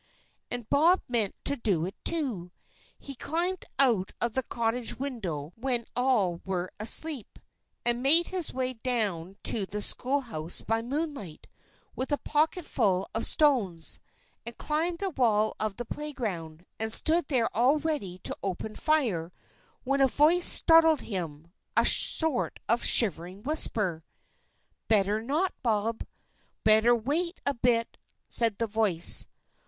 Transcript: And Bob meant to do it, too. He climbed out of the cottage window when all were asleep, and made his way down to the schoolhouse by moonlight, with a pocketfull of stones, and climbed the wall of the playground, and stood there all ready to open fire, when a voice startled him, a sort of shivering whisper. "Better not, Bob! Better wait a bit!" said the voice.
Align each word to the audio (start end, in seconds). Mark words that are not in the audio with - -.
And 0.49 0.67
Bob 0.67 1.03
meant 1.07 1.35
to 1.43 1.55
do 1.55 1.85
it, 1.85 1.93
too. 2.03 2.51
He 2.97 3.13
climbed 3.13 3.65
out 3.77 4.13
of 4.19 4.33
the 4.33 4.41
cottage 4.41 4.97
window 4.97 5.53
when 5.55 5.85
all 5.95 6.41
were 6.43 6.71
asleep, 6.79 7.37
and 7.85 8.01
made 8.01 8.29
his 8.29 8.51
way 8.51 8.73
down 8.73 9.37
to 9.43 9.67
the 9.67 9.79
schoolhouse 9.79 10.61
by 10.63 10.81
moonlight, 10.81 11.45
with 11.95 12.11
a 12.11 12.17
pocketfull 12.17 13.05
of 13.13 13.27
stones, 13.27 14.01
and 14.43 14.57
climbed 14.57 14.97
the 14.97 15.11
wall 15.11 15.55
of 15.59 15.75
the 15.75 15.85
playground, 15.85 16.65
and 16.79 16.91
stood 16.91 17.27
there 17.27 17.55
all 17.55 17.77
ready 17.77 18.17
to 18.23 18.35
open 18.41 18.73
fire, 18.73 19.31
when 19.83 20.01
a 20.01 20.07
voice 20.07 20.47
startled 20.47 21.01
him, 21.01 21.51
a 21.77 21.85
sort 21.85 22.59
of 22.67 22.83
shivering 22.83 23.43
whisper. 23.43 24.03
"Better 24.87 25.21
not, 25.21 25.53
Bob! 25.61 26.03
Better 26.63 26.95
wait 26.95 27.39
a 27.45 27.53
bit!" 27.53 27.99
said 28.29 28.57
the 28.57 28.65
voice. 28.65 29.27